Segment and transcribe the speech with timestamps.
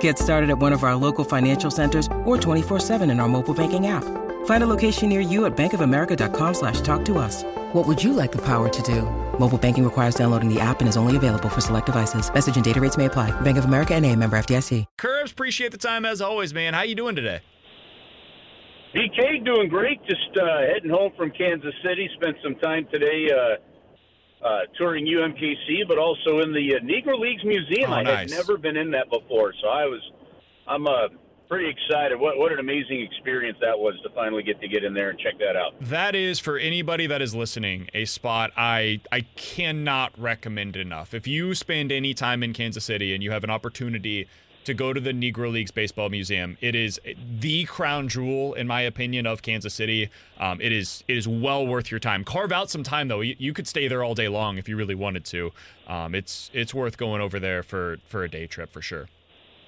[0.00, 3.86] Get started at one of our local financial centers or 24-7 in our mobile banking
[3.86, 4.02] app.
[4.46, 7.44] Find a location near you at bankofamerica.com slash talk to us.
[7.72, 9.02] What would you like the power to do?
[9.38, 12.32] Mobile banking requires downloading the app and is only available for select devices.
[12.32, 13.30] Message and data rates may apply.
[13.42, 14.84] Bank of America and a member FDIC.
[14.98, 16.74] Curbs, appreciate the time as always, man.
[16.74, 17.40] How you doing today?
[18.94, 20.02] BK doing great.
[20.06, 22.08] Just uh, heading home from Kansas City.
[22.14, 23.56] Spent some time today uh,
[24.46, 27.90] uh, touring UMKC, but also in the uh, Negro Leagues Museum.
[27.90, 28.18] Oh, I nice.
[28.18, 30.00] had never been in that before, so I was,
[30.68, 31.08] I'm uh,
[31.48, 32.18] pretty excited.
[32.18, 35.18] What what an amazing experience that was to finally get to get in there and
[35.18, 35.74] check that out.
[35.80, 41.14] That is for anybody that is listening a spot I I cannot recommend enough.
[41.14, 44.28] If you spend any time in Kansas City and you have an opportunity
[44.66, 47.00] to go to the Negro Leagues Baseball Museum, it is
[47.40, 50.10] the crown jewel, in my opinion, of Kansas City.
[50.38, 52.24] Um, it is it is well worth your time.
[52.24, 53.20] Carve out some time though.
[53.20, 55.52] You, you could stay there all day long if you really wanted to.
[55.86, 59.08] Um, it's it's worth going over there for for a day trip for sure.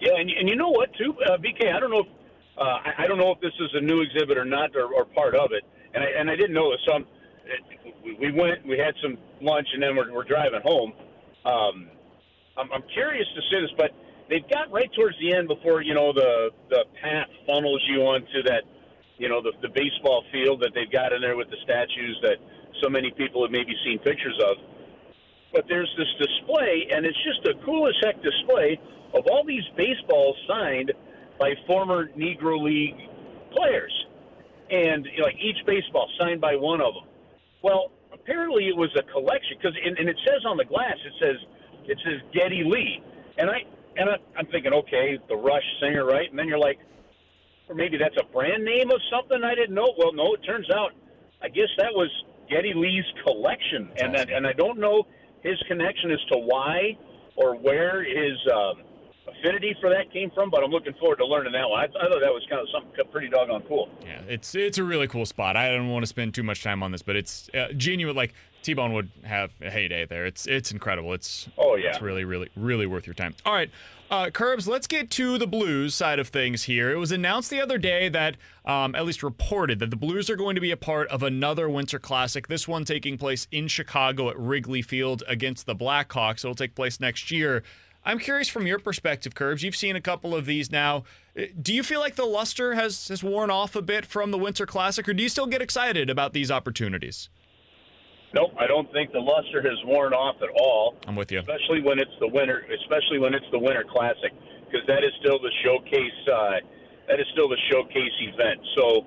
[0.00, 1.74] Yeah, and, and you know what, too, uh, BK.
[1.74, 2.06] I don't know if
[2.56, 5.04] uh, I, I don't know if this is a new exhibit or not, or, or
[5.04, 5.64] part of it.
[5.94, 6.80] And I, and I didn't know this.
[6.86, 7.06] So I'm,
[7.46, 10.92] it, we, we went, we had some lunch, and then we're, we're driving home.
[11.44, 11.88] Um,
[12.56, 13.90] I'm, I'm curious to see this, but
[14.28, 18.42] they've got right towards the end before you know the the path funnels you onto
[18.44, 18.62] that,
[19.18, 22.36] you know, the the baseball field that they've got in there with the statues that
[22.82, 24.56] so many people have maybe seen pictures of.
[25.52, 28.78] But there's this display, and it's just the coolest heck display
[29.14, 30.92] of all these baseballs signed
[31.40, 33.00] by former Negro League
[33.56, 33.92] players,
[34.70, 37.08] and you know, like each baseball signed by one of them.
[37.62, 41.36] Well, apparently it was a collection because, and, it says on the glass, it says
[41.88, 43.02] it says Geddy Lee,
[43.38, 43.64] and I
[43.98, 46.30] and I, I'm thinking, okay, the Rush singer, right?
[46.30, 46.78] And then you're like,
[47.68, 49.92] or maybe that's a brand name of something I didn't know.
[49.98, 50.92] Well, no, it turns out,
[51.42, 52.08] I guess that was
[52.48, 55.06] Geddy Lee's collection, and that, and I don't know
[55.42, 56.96] his connection as to why
[57.36, 58.82] or where his um,
[59.38, 61.80] affinity for that came from, but I'm looking forward to learning that one.
[61.80, 63.88] I, I thought that was kind of something pretty doggone cool.
[64.04, 65.56] Yeah, it's it's a really cool spot.
[65.56, 68.16] I don't want to spend too much time on this, but it's uh, genuine.
[68.16, 70.26] Like T Bone would have a heyday there.
[70.26, 71.12] It's it's incredible.
[71.14, 71.90] It's Oh, yeah.
[71.90, 73.34] it's really really really worth your time.
[73.46, 73.70] All right,
[74.10, 74.66] uh, Curbs.
[74.66, 76.90] Let's get to the Blues side of things here.
[76.90, 80.36] It was announced the other day that, um, at least reported, that the Blues are
[80.36, 82.48] going to be a part of another Winter Classic.
[82.48, 86.38] This one taking place in Chicago at Wrigley Field against the Blackhawks.
[86.44, 87.62] It'll take place next year.
[88.08, 89.62] I'm curious from your perspective, Curbs.
[89.62, 91.04] You've seen a couple of these now.
[91.38, 94.38] Uh, Do you feel like the luster has has worn off a bit from the
[94.38, 97.28] Winter Classic, or do you still get excited about these opportunities?
[98.32, 100.96] Nope, I don't think the luster has worn off at all.
[101.06, 101.40] I'm with you.
[101.40, 104.32] especially when it's the winter, especially when it's the Winter Classic,
[104.64, 106.20] because that is still the showcase.
[106.32, 106.52] Uh,
[107.08, 108.60] that is still the showcase event.
[108.74, 109.06] So,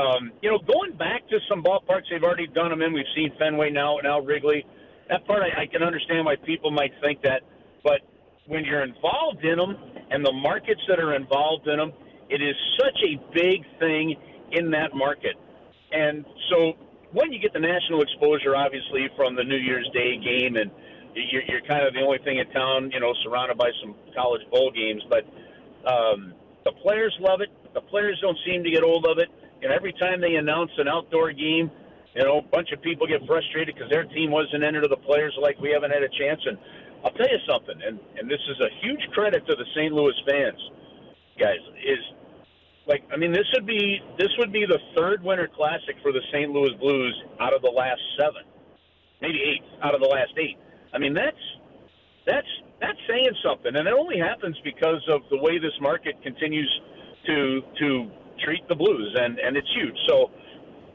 [0.00, 2.94] um, you know, going back to some ballparks they've already done them in.
[2.94, 4.64] We've seen Fenway now, now Wrigley.
[5.10, 7.42] That part I, I can understand why people might think that,
[7.84, 8.00] but
[8.50, 9.78] when you're involved in them
[10.10, 11.92] and the markets that are involved in them,
[12.28, 14.16] it is such a big thing
[14.50, 15.38] in that market.
[15.92, 16.74] And so
[17.12, 20.70] when you get the national exposure, obviously from the New Year's Day game, and
[21.14, 24.42] you're, you're kind of the only thing in town, you know, surrounded by some college
[24.50, 25.02] bowl games.
[25.08, 25.22] But
[25.86, 26.34] um,
[26.64, 27.50] the players love it.
[27.74, 29.28] The players don't seem to get old of it.
[29.62, 31.70] And every time they announce an outdoor game,
[32.14, 35.02] you know, a bunch of people get frustrated because their team wasn't entered to the
[35.06, 36.40] players like we haven't had a chance.
[36.46, 36.58] And
[37.04, 39.92] I'll tell you something, and, and this is a huge credit to the St.
[39.92, 40.60] Louis fans,
[41.38, 41.98] guys, is
[42.86, 46.20] like I mean this would be this would be the third winter classic for the
[46.32, 46.50] St.
[46.50, 48.42] Louis Blues out of the last seven,
[49.22, 50.58] maybe eight out of the last eight.
[50.92, 51.36] I mean that's
[52.26, 52.48] that's
[52.80, 56.80] that's saying something, and it only happens because of the way this market continues
[57.26, 58.10] to to
[58.44, 59.96] treat the Blues, and and it's huge.
[60.08, 60.30] So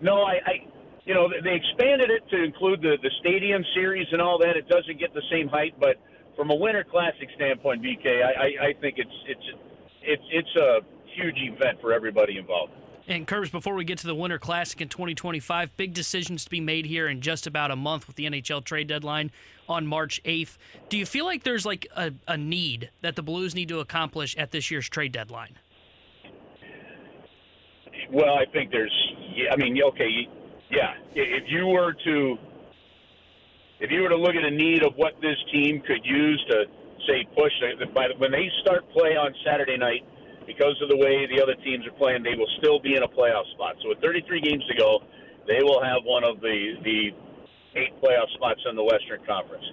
[0.00, 0.40] no, I.
[0.44, 0.73] I
[1.04, 4.56] you know, they expanded it to include the, the stadium series and all that.
[4.56, 5.96] It doesn't get the same height, but
[6.36, 9.46] from a winter classic standpoint, BK, I, I, I think it's it's
[10.02, 10.80] it's it's a
[11.14, 12.72] huge event for everybody involved.
[13.06, 16.60] And Curbs, before we get to the Winter Classic in 2025, big decisions to be
[16.60, 19.30] made here in just about a month with the NHL trade deadline
[19.68, 20.56] on March 8th.
[20.88, 24.34] Do you feel like there's like a, a need that the Blues need to accomplish
[24.38, 25.58] at this year's trade deadline?
[28.10, 29.12] Well, I think there's.
[29.34, 30.28] Yeah, I mean, okay,
[30.74, 30.94] yeah.
[31.14, 32.36] If you were to,
[33.80, 36.64] if you were to look at a need of what this team could use to
[37.06, 37.52] say push.
[37.94, 40.04] By when they start play on Saturday night,
[40.46, 43.08] because of the way the other teams are playing, they will still be in a
[43.08, 43.76] playoff spot.
[43.82, 45.02] So with 33 games to go,
[45.46, 47.10] they will have one of the the
[47.76, 49.64] eight playoff spots in the Western Conference.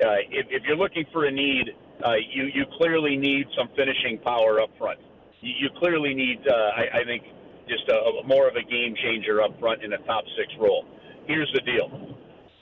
[0.00, 1.70] Uh, if, if you're looking for a need,
[2.04, 4.98] uh, you you clearly need some finishing power up front.
[5.40, 7.24] You, you clearly need, uh, I, I think,
[7.70, 10.84] just a, more of a game changer up front in a top six role.
[11.26, 11.86] Here's the deal: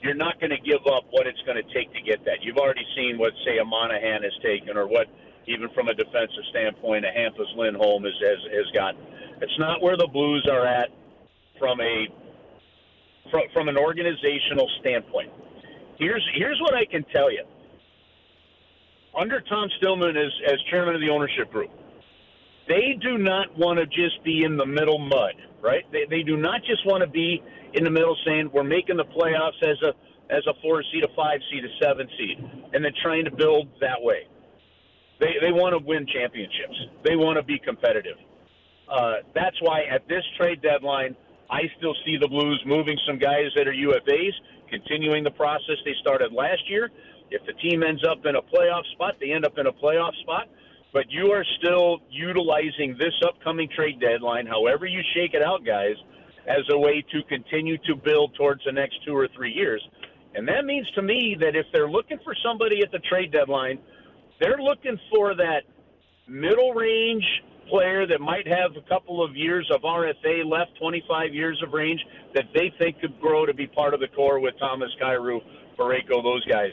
[0.01, 2.39] you're not going to give up what it's going to take to get that.
[2.41, 5.07] You've already seen what, say, a Monahan has taken, or what,
[5.47, 9.01] even from a defensive standpoint, a Hampus Lindholm has, has has gotten.
[9.41, 10.89] It's not where the Blues are at
[11.57, 12.07] from a
[13.31, 15.31] from, from an organizational standpoint.
[15.97, 17.43] Here's here's what I can tell you.
[19.17, 21.71] Under Tom Stillman as as chairman of the ownership group,
[22.69, 25.83] they do not want to just be in the middle mud, right?
[25.91, 27.43] They they do not just want to be
[27.73, 29.91] in the middle saying we're making the playoffs as a
[30.31, 32.37] as a four seed, a five seed, a seven seed,
[32.71, 34.29] and then trying to build that way.
[35.19, 36.77] They they want to win championships.
[37.03, 38.17] They want to be competitive.
[38.87, 41.15] Uh, that's why at this trade deadline,
[41.49, 44.33] I still see the Blues moving some guys that are UFAs,
[44.69, 46.89] continuing the process they started last year.
[47.31, 50.13] If the team ends up in a playoff spot, they end up in a playoff
[50.21, 50.47] spot.
[50.91, 55.95] But you are still utilizing this upcoming trade deadline, however you shake it out, guys,
[56.47, 59.81] as a way to continue to build towards the next two or three years.
[60.33, 63.79] And that means to me that if they're looking for somebody at the trade deadline,
[64.39, 65.61] they're looking for that
[66.27, 67.25] middle range
[67.69, 71.99] player that might have a couple of years of RFA left, 25 years of range,
[72.33, 75.39] that they think could grow to be part of the core with Thomas Kyrou,
[75.77, 76.71] Parayko, those guys.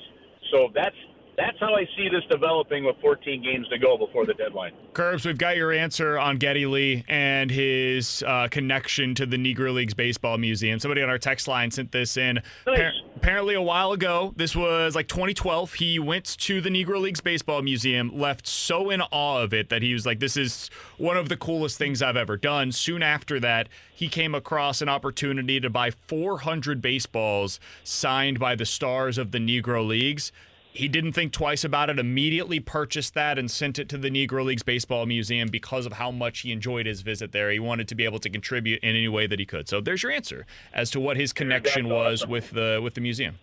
[0.50, 0.96] So that's
[1.36, 4.72] that's how I see this developing with 14 games to go before the deadline.
[4.94, 9.74] Curbs, we've got your answer on Geddy Lee and his uh, connection to the Negro
[9.74, 10.78] Leagues Baseball Museum.
[10.78, 12.40] Somebody on our text line sent this in.
[12.66, 12.92] Nice.
[13.16, 17.60] apparently, a while ago, this was like 2012, he went to the Negro Leagues Baseball
[17.60, 21.28] Museum, left so in awe of it that he was like, this is one of
[21.28, 22.72] the coolest things I've ever done.
[22.72, 28.66] Soon after that, he came across an opportunity to buy 400 baseballs signed by the
[28.66, 30.32] stars of the Negro Leagues
[30.76, 34.44] he didn't think twice about it, immediately purchased that and sent it to the Negro
[34.44, 37.50] Leagues Baseball Museum because of how much he enjoyed his visit there.
[37.50, 39.68] He wanted to be able to contribute in any way that he could.
[39.68, 43.38] So there's your answer as to what his connection was with the with the museum.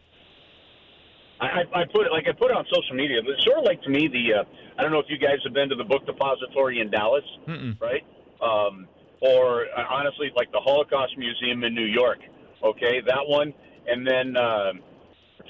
[1.41, 3.19] I, I put it like I put it on social media.
[3.25, 4.44] It's sort of like to me the uh,
[4.77, 7.80] I don't know if you guys have been to the Book Depository in Dallas, Mm-mm.
[7.81, 8.03] right?
[8.41, 8.88] Um,
[9.21, 12.19] or uh, honestly, like the Holocaust Museum in New York.
[12.63, 13.53] Okay, that one,
[13.88, 14.38] and then.
[14.38, 14.74] Uh,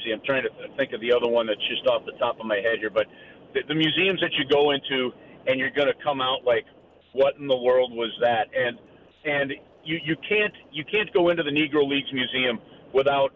[0.04, 2.46] see, I'm trying to think of the other one that's just off the top of
[2.46, 3.06] my head here, but
[3.54, 5.12] the, the museums that you go into
[5.48, 6.66] and you're going to come out like,
[7.14, 8.50] what in the world was that?
[8.56, 8.78] And
[9.26, 9.54] and
[9.84, 12.60] you you can't you can't go into the Negro Leagues Museum
[12.94, 13.32] without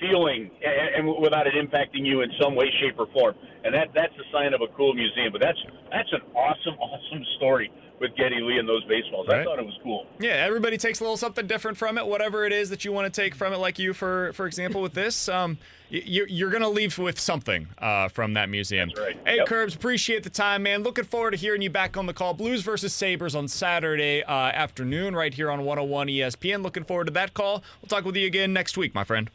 [0.00, 3.34] feeling and, and without it impacting you in some way, shape, or form.
[3.64, 5.30] And that that's a sign of a cool museum.
[5.32, 5.58] But that's
[5.90, 7.70] that's an awesome, awesome story
[8.04, 9.26] with Geddy Lee and those baseballs.
[9.28, 9.40] Right.
[9.40, 10.06] I thought it was cool.
[10.18, 12.06] Yeah, everybody takes a little something different from it.
[12.06, 14.82] Whatever it is that you want to take from it, like you, for for example,
[14.82, 15.58] with this, um,
[15.88, 18.90] you, you're gonna leave with something uh, from that museum.
[18.90, 19.18] That's right.
[19.26, 19.46] Hey, Yep.
[19.46, 20.82] Curbs, appreciate the time, man.
[20.82, 22.34] Looking forward to hearing you back on the call.
[22.34, 26.62] Blues versus Sabres on Saturday uh, afternoon, right here on 101 ESPN.
[26.62, 27.64] Looking forward to that call.
[27.80, 29.30] We'll talk with you again next week, my friend.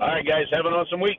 [0.00, 1.18] All right, guys, have an awesome week.